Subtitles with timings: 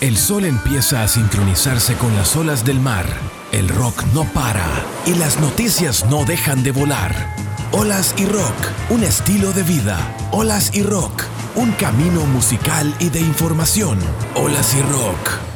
[0.00, 3.06] El sol empieza a sincronizarse con las olas del mar.
[3.50, 4.66] El rock no para
[5.06, 7.34] y las noticias no dejan de volar.
[7.72, 8.54] Olas y rock,
[8.90, 9.96] un estilo de vida.
[10.32, 11.22] Olas y rock,
[11.54, 13.98] un camino musical y de información.
[14.34, 15.55] Olas y rock.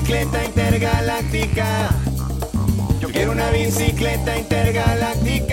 [0.00, 1.90] Bicicleta intergaláctica.
[3.00, 5.49] Yo quiero una bicicleta intergaláctica.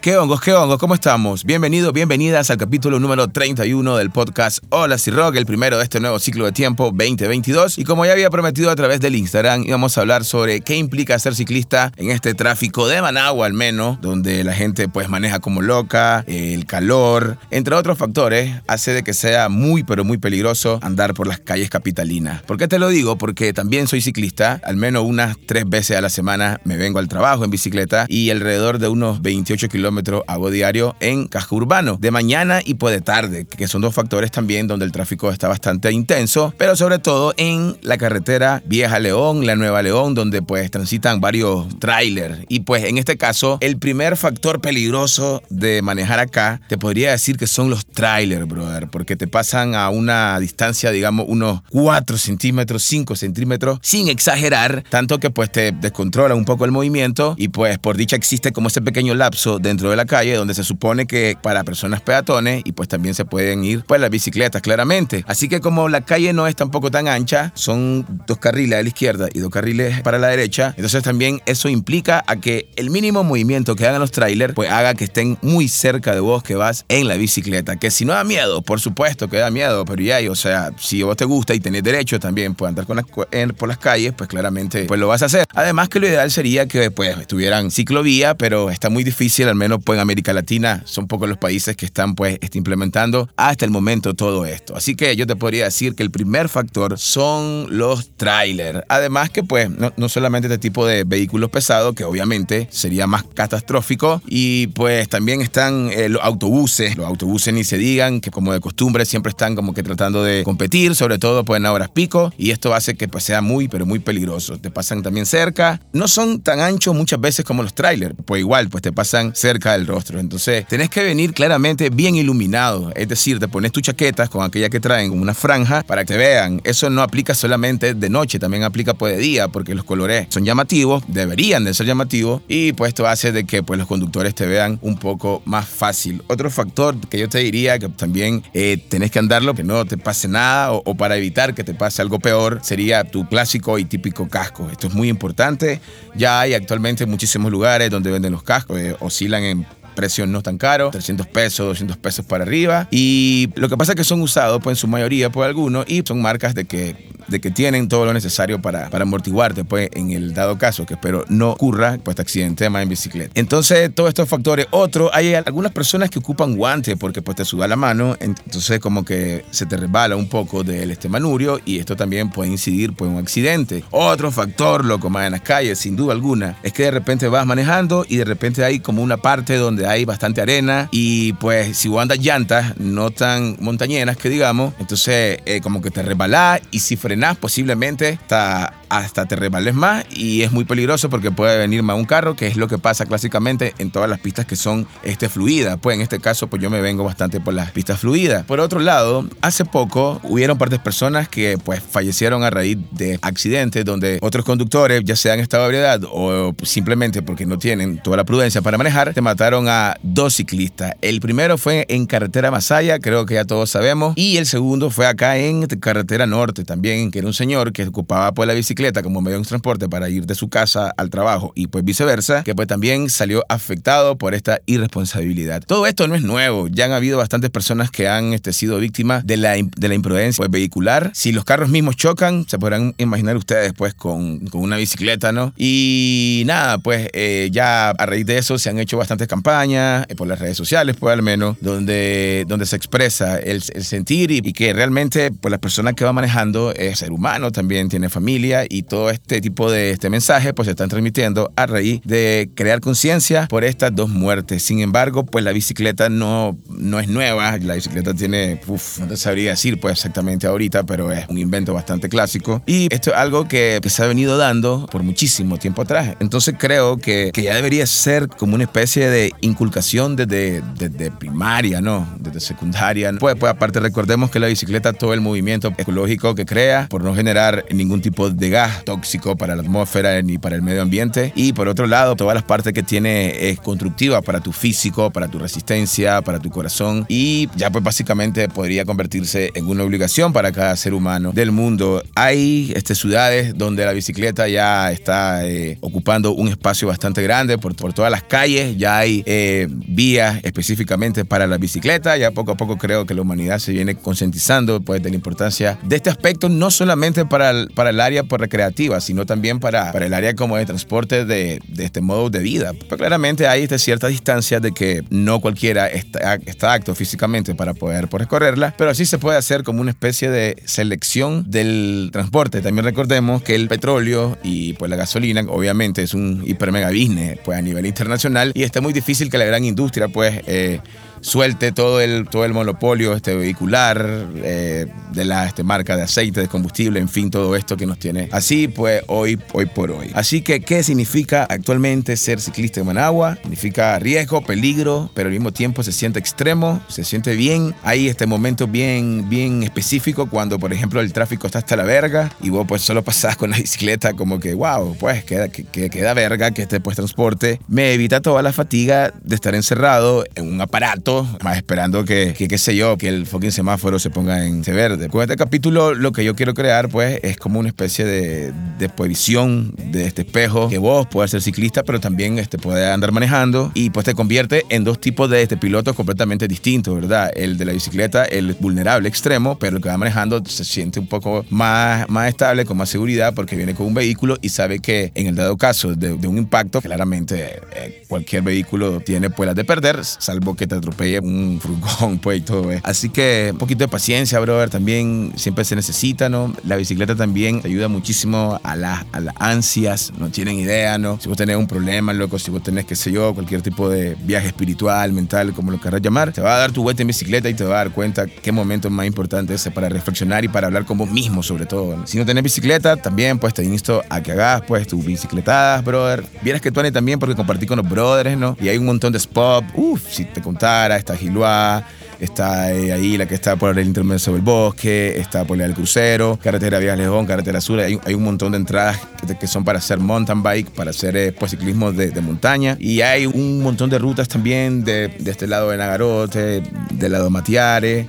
[0.00, 0.78] ¿Qué hongos, qué hongos?
[0.78, 1.44] ¿Cómo estamos?
[1.44, 6.18] Bienvenidos, bienvenidas al capítulo número 31 del podcast Hola Rock, el primero de este nuevo
[6.18, 7.76] ciclo de tiempo 2022.
[7.76, 11.18] Y como ya había prometido a través del Instagram, íbamos a hablar sobre qué implica
[11.18, 15.60] ser ciclista en este tráfico de Managua al menos, donde la gente pues maneja como
[15.60, 21.12] loca, el calor, entre otros factores, hace de que sea muy pero muy peligroso andar
[21.12, 22.40] por las calles capitalinas.
[22.44, 23.18] ¿Por qué te lo digo?
[23.18, 27.08] Porque también soy ciclista, al menos unas tres veces a la semana me vengo al
[27.08, 29.89] trabajo en bicicleta y alrededor de unos 28 kilómetros
[30.26, 34.30] hago diario en casco urbano, de mañana y pues de tarde, que son dos factores
[34.30, 39.46] también donde el tráfico está bastante intenso, pero sobre todo en la carretera Vieja León,
[39.46, 42.38] la Nueva León, donde pues transitan varios trailers.
[42.48, 47.36] Y pues en este caso, el primer factor peligroso de manejar acá, te podría decir
[47.36, 52.82] que son los trailers, brother, porque te pasan a una distancia, digamos, unos 4 centímetros,
[52.84, 57.78] 5 centímetros, sin exagerar, tanto que pues te descontrola un poco el movimiento y pues
[57.78, 61.38] por dicha existe como ese pequeño lapso dentro de la calle donde se supone que
[61.40, 65.24] para personas peatones y pues también se pueden ir pues las bicicletas claramente.
[65.26, 68.88] Así que como la calle no es tampoco tan ancha, son dos carriles a la
[68.88, 73.24] izquierda y dos carriles para la derecha, entonces también eso implica a que el mínimo
[73.24, 76.84] movimiento que hagan los trailers pues haga que estén muy cerca de vos que vas
[76.88, 80.18] en la bicicleta, que si no da miedo, por supuesto que da miedo, pero ya,
[80.30, 84.12] o sea, si vos te gusta y tenés derecho también pues andar por las calles,
[84.16, 85.46] pues claramente pues lo vas a hacer.
[85.54, 89.69] Además que lo ideal sería que pues estuvieran ciclovía, pero está muy difícil al menos
[89.78, 93.70] pues en América Latina son pocos los países que están pues este, implementando hasta el
[93.70, 94.76] momento todo esto.
[94.76, 98.82] Así que yo te podría decir que el primer factor son los trailers.
[98.88, 103.24] Además que pues no, no solamente este tipo de vehículos pesados, que obviamente sería más
[103.34, 106.96] catastrófico, y pues también están eh, los autobuses.
[106.96, 110.42] Los autobuses ni se digan, que como de costumbre siempre están como que tratando de
[110.44, 113.86] competir, sobre todo pues en horas pico, y esto hace que pues sea muy pero
[113.86, 114.58] muy peligroso.
[114.58, 115.80] Te pasan también cerca.
[115.92, 119.59] No son tan anchos muchas veces como los trailers, pues igual pues te pasan cerca
[119.60, 120.18] del rostro.
[120.18, 122.92] Entonces, tenés que venir claramente bien iluminado.
[122.94, 126.16] Es decir, te pones tus chaquetas con aquella que traen una franja para que te
[126.16, 126.60] vean.
[126.64, 130.44] Eso no aplica solamente de noche, también aplica pues de día, porque los colores son
[130.44, 134.46] llamativos, deberían de ser llamativos, y pues esto hace de que pues los conductores te
[134.46, 136.22] vean un poco más fácil.
[136.26, 139.96] Otro factor que yo te diría que también eh, tenés que andarlo, que no te
[139.96, 143.84] pase nada, o, o para evitar que te pase algo peor, sería tu clásico y
[143.84, 144.68] típico casco.
[144.70, 145.80] Esto es muy importante.
[146.14, 149.49] Ya hay actualmente muchísimos lugares donde venden los cascos, eh, oscilan en
[149.94, 152.88] precio no tan caro, 300 pesos, 200 pesos para arriba.
[152.90, 156.02] Y lo que pasa es que son usados, pues en su mayoría por algunos, y
[156.06, 160.10] son marcas de que de que tienen todo lo necesario para, para amortiguarte, pues en
[160.10, 163.30] el dado caso, que espero no ocurra, pues te accidente más en bicicleta.
[163.34, 164.66] Entonces, todos estos factores.
[164.70, 169.04] Otro, hay algunas personas que ocupan guantes porque pues te suda la mano, entonces como
[169.04, 173.08] que se te resbala un poco del este manurio y esto también puede incidir pues
[173.08, 173.84] en un accidente.
[173.90, 177.46] Otro factor, loco, más en las calles, sin duda alguna, es que de repente vas
[177.46, 181.88] manejando y de repente hay como una parte donde hay bastante arena y pues si
[181.88, 186.80] vos andas llantas no tan montañeras que digamos, entonces eh, como que te resbalás y
[186.80, 186.96] si
[187.38, 192.04] posiblemente hasta, hasta te resbales más y es muy peligroso porque puede venir más un
[192.04, 195.78] carro, que es lo que pasa clásicamente en todas las pistas que son este, fluidas.
[195.80, 198.44] Pues en este caso pues yo me vengo bastante por las pistas fluidas.
[198.44, 203.84] Por otro lado, hace poco hubieron partes personas que pues fallecieron a raíz de accidentes
[203.84, 208.16] donde otros conductores, ya sea en estado de ebriedad o simplemente porque no tienen toda
[208.16, 210.94] la prudencia para manejar, te mataron a dos ciclistas.
[211.00, 215.06] El primero fue en carretera Masaya, creo que ya todos sabemos, y el segundo fue
[215.06, 219.20] acá en carretera norte también, que era un señor que ocupaba pues la bicicleta como
[219.20, 222.68] medio de transporte para ir de su casa al trabajo y pues viceversa, que pues
[222.68, 225.62] también salió afectado por esta irresponsabilidad.
[225.66, 229.26] Todo esto no es nuevo, ya han habido bastantes personas que han este, sido víctimas
[229.26, 231.10] de la, de la imprudencia pues, vehicular.
[231.14, 235.52] Si los carros mismos chocan, se podrán imaginar ustedes pues con, con una bicicleta, ¿no?
[235.56, 240.14] Y nada, pues eh, ya a raíz de eso se han hecho bastantes campañas eh,
[240.14, 244.38] por las redes sociales, pues al menos, donde, donde se expresa el, el sentir y,
[244.38, 248.08] y, que realmente pues las personas que van manejando es es ser humano, también tiene
[248.08, 252.50] familia y todo este tipo de este mensaje pues se están transmitiendo a raíz de
[252.54, 254.62] crear conciencia por estas dos muertes.
[254.62, 259.16] Sin embargo, pues la bicicleta no, no es nueva, la bicicleta tiene, uf, no te
[259.16, 263.48] sabría decir pues exactamente ahorita, pero es un invento bastante clásico y esto es algo
[263.48, 266.16] que, que se ha venido dando por muchísimo tiempo atrás.
[266.20, 271.80] Entonces creo que, que ya debería ser como una especie de inculcación desde, desde primaria,
[271.80, 272.08] ¿no?
[272.18, 273.12] Desde secundaria.
[273.18, 277.14] Pues, pues aparte recordemos que la bicicleta, todo el movimiento ecológico que crea, por no
[277.14, 281.32] generar ningún tipo de gas tóxico para la atmósfera ni para el medio ambiente.
[281.34, 285.28] Y por otro lado, todas las partes que tiene es constructiva para tu físico, para
[285.28, 287.06] tu resistencia, para tu corazón.
[287.08, 292.02] Y ya pues básicamente podría convertirse en una obligación para cada ser humano del mundo.
[292.14, 297.74] Hay este, ciudades donde la bicicleta ya está eh, ocupando un espacio bastante grande por,
[297.76, 298.76] por todas las calles.
[298.76, 302.16] Ya hay eh, vías específicamente para la bicicleta.
[302.16, 305.78] Ya poco a poco creo que la humanidad se viene concientizando pues, de la importancia
[305.82, 309.92] de este aspecto, no solamente para el, para el área pues, recreativa, sino también para,
[309.92, 312.72] para el área como de transporte de, de este modo de vida.
[312.72, 317.74] Pero claramente hay este, cierta distancia de que no cualquiera está, está acto físicamente para
[317.74, 322.60] poder pues, recorrerla, pero así se puede hacer como una especie de selección del transporte.
[322.60, 327.38] También recordemos que el petróleo y pues la gasolina obviamente es un hiper mega business
[327.44, 330.80] pues a nivel internacional y está muy difícil que la gran industria pues eh,
[331.20, 336.40] suelte todo el, todo el monopolio este, vehicular eh, de la este, marca de aceite,
[336.40, 340.10] de combustible, en fin, todo esto que nos tiene así, pues hoy, hoy por hoy.
[340.14, 343.36] Así que, ¿qué significa actualmente ser ciclista en Managua?
[343.42, 347.74] Significa riesgo, peligro, pero al mismo tiempo se siente extremo, se siente bien.
[347.82, 352.30] Hay este momento bien, bien específico cuando, por ejemplo, el tráfico está hasta la verga
[352.40, 355.90] y vos pues solo pasás con la bicicleta como que, wow, pues queda, que, que
[355.90, 360.48] queda verga que este pues transporte me evita toda la fatiga de estar encerrado en
[360.48, 361.09] un aparato
[361.42, 365.08] más esperando que, que, qué sé yo, que el fucking semáforo se ponga en verde.
[365.08, 368.90] Con este capítulo lo que yo quiero crear pues es como una especie de, de
[369.08, 373.72] visión de este espejo que vos puedes ser ciclista pero también este, puedes andar manejando
[373.74, 377.30] y pues te convierte en dos tipos de este, pilotos completamente distintos, ¿verdad?
[377.34, 381.06] El de la bicicleta, el vulnerable extremo, pero el que va manejando se siente un
[381.06, 385.12] poco más, más estable, con más seguridad porque viene con un vehículo y sabe que
[385.14, 389.64] en el dado caso de, de un impacto, claramente eh, cualquier vehículo tiene puelas de
[389.64, 392.82] perder, salvo que te atropelle un furgón, pues, y todo eso.
[392.84, 396.52] Así que un poquito de paciencia, brother, también siempre se necesita, ¿no?
[396.64, 401.18] La bicicleta también ayuda muchísimo a, la, a las ansias, no tienen idea, ¿no?
[401.20, 404.16] Si vos tenés un problema, loco, si vos tenés, qué sé yo, cualquier tipo de
[404.22, 407.48] viaje espiritual, mental, como lo querrás llamar, te va a dar tu vuelta en bicicleta
[407.48, 410.48] y te va a dar cuenta qué momento es más importante ese para reflexionar y
[410.48, 411.96] para hablar con vos mismo, sobre todo.
[411.96, 412.06] ¿no?
[412.06, 416.24] Si no tenés bicicleta, también, pues, te insto a que hagas, pues, tus bicicletadas, brother.
[416.42, 418.56] Vieras que tú también porque compartí con los brothers, ¿no?
[418.58, 421.84] Y hay un montón de spots, uff, si te contara, está Giluá,
[422.20, 425.74] está eh, ahí la que está por el intermedio sobre el bosque, está por el
[425.74, 428.98] crucero, carretera Vías Lejón, carretera Sur, hay, hay, un montón de entradas
[429.38, 432.76] que, son para hacer mountain bike, para hacer eh, pues, ciclismo de, de, montaña.
[432.78, 437.24] Y hay un montón de rutas también de, de este lado de Nagarote, del lado
[437.24, 438.08] de Matiare,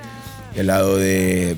[0.55, 1.55] del lado de,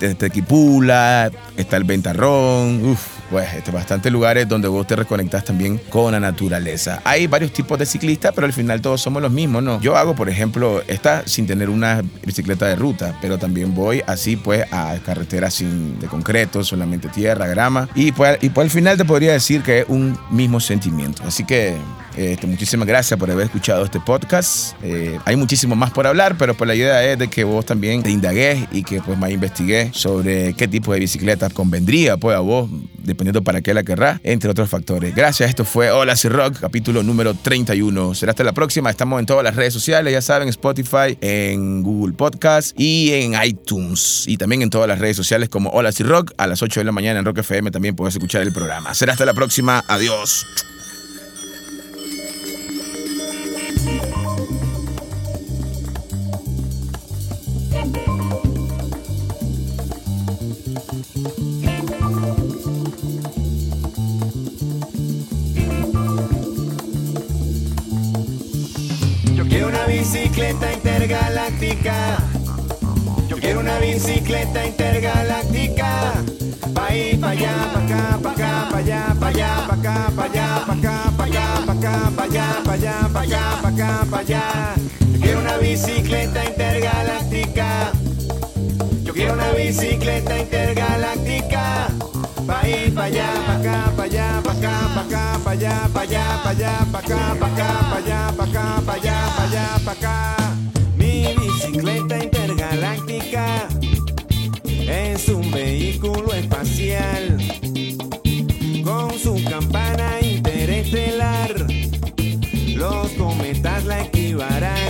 [0.00, 5.78] de Tequipula, está el Ventarrón, uff pues este, bastantes lugares donde vos te reconectas también
[5.88, 7.00] con la naturaleza.
[7.04, 9.80] Hay varios tipos de ciclistas, pero al final todos somos los mismos, ¿no?
[9.80, 14.36] Yo hago, por ejemplo, esta sin tener una bicicleta de ruta, pero también voy así
[14.36, 18.96] pues a carreteras sin de concreto, solamente tierra, grama, y pues, y pues al final
[18.96, 21.22] te podría decir que es un mismo sentimiento.
[21.24, 21.76] Así que
[22.16, 24.74] este, muchísimas gracias por haber escuchado este podcast.
[24.82, 28.02] Eh, hay muchísimo más por hablar, pero pues la idea es de que vos también
[28.02, 32.40] te indagues y que pues más investigué sobre qué tipo de bicicleta convendría pues a
[32.40, 35.14] vos, dependiendo para qué la querrás, entre otros factores.
[35.14, 38.14] Gracias, esto fue Hola Si Rock, capítulo número 31.
[38.14, 42.14] Será hasta la próxima, estamos en todas las redes sociales, ya saben, Spotify, en Google
[42.14, 44.24] Podcast y en iTunes.
[44.26, 46.84] Y también en todas las redes sociales como Hola Si Rock, a las 8 de
[46.84, 48.94] la mañana en Rock FM también puedes escuchar el programa.
[48.94, 50.46] Será hasta la próxima, adiós.
[70.06, 72.18] Bicicleta intergaláctica.
[73.28, 76.12] Yo quiero una bicicleta intergaláctica.
[76.74, 80.24] Pa' ir pa' allá, pa' acá, pa' acá, pa' allá, pa' allá, pa' acá, pa'
[80.24, 84.74] allá, pa' acá, pa' acá, pa' acá, pa' allá, pa' allá, pa' acá, pa' allá.
[85.12, 86.45] Yo quiero una bicicleta
[89.66, 91.88] bicicleta intergaláctica.
[92.46, 96.00] Pa' ir pa' allá, pa' acá, pa' allá, pa' acá, pa' acá, pa' allá, pa'
[96.02, 99.66] allá, pa' allá, pa' acá, pa' acá, pa' allá, pa' acá, pa' allá, pa' allá,
[99.84, 100.36] pa' acá.
[100.96, 103.68] Mi bicicleta intergaláctica.
[104.86, 107.36] Es un vehículo espacial
[108.84, 111.50] con su campana interestelar.
[112.68, 114.85] Los cometas la esquivarán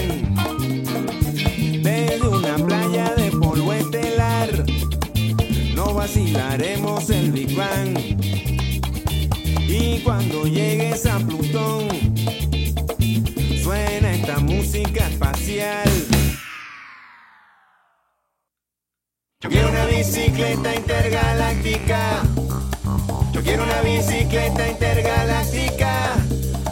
[6.37, 7.99] No vacilaremos el Big Bang.
[9.69, 11.89] Y cuando llegues a Plutón,
[13.63, 15.89] suena esta música espacial.
[19.41, 22.23] Yo quiero una bicicleta intergaláctica.
[23.33, 26.17] Yo quiero una bicicleta intergaláctica.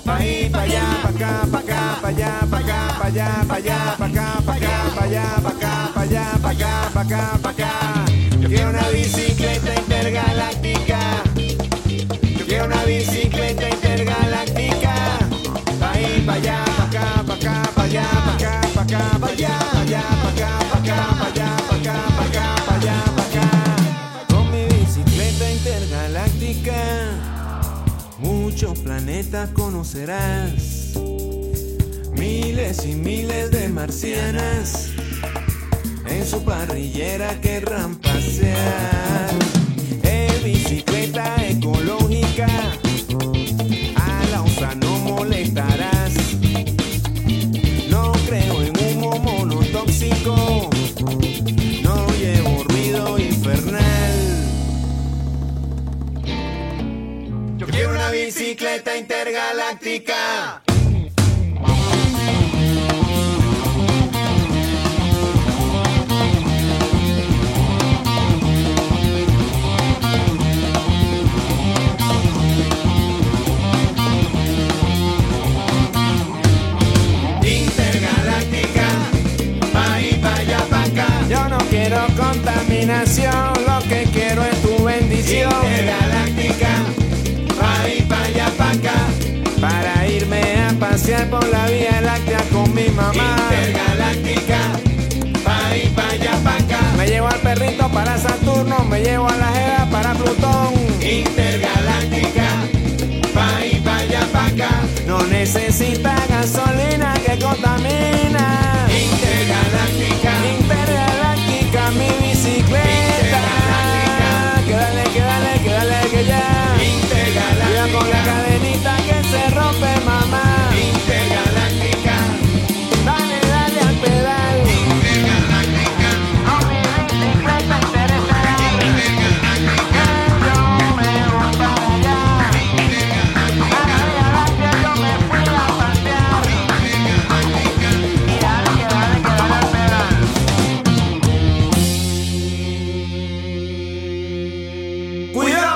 [0.05, 3.55] Pa' ahí, pa' allá, pa' acá, pa' acá, pa' allá, pa' acá, pa' allá, pa'
[3.55, 7.51] allá, pa' acá, pa' acá, pa' allá, pa' acá, allá, pa' acá, pa' acá, pa'
[7.51, 8.24] acá.
[8.55, 11.25] Quiero una bicicleta intergaláctica.
[12.39, 15.19] Yo quiero una bicicleta intergaláctica.
[15.81, 19.59] Ahí, pa' allá, pa' acá, pa' acá, pa' allá, pa' acá, pa' acá, pa' allá,
[19.73, 23.25] pa' allá, pa' acá, pa' acá, pa' allá, pa' acá, pa' acá, pa' allá, pa'
[23.25, 24.27] acá.
[24.29, 26.79] Con mi bicicleta intergaláctica,
[28.19, 30.93] muchos planetas conocerás.
[32.13, 34.93] Miles y miles de marcianas
[36.15, 39.31] en su parrillera querrán pasear.
[40.03, 42.47] En bicicleta ecológica,
[43.97, 46.13] a la osa no molestarás.
[47.89, 50.71] No creo en humo monotóxico,
[51.83, 54.15] no llevo ruido infernal.
[57.59, 60.15] Yo quiero una bicicleta intergaláctica.
[60.65, 60.74] Intergaláctica,
[91.31, 93.13] por la Vía Láctea con mi mamá.
[93.13, 94.59] Intergaláctica,
[95.45, 96.81] pa' ahí, pa' allá, pa' acá.
[96.97, 100.75] Me llevo al perrito para Saturno, me llevo a la Jera para Plutón.
[101.01, 102.47] Intergaláctica,
[103.33, 104.71] pa' ahí, pa' allá, pa' acá.
[105.07, 108.34] No necesita gasolina que contamina.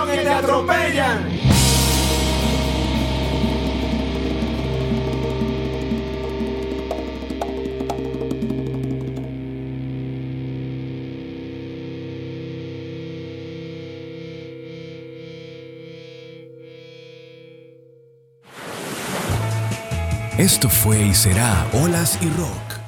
[0.08, 1.38] Cuidado que te atropellan.
[20.38, 22.88] Esto fue y será Olas y Rock.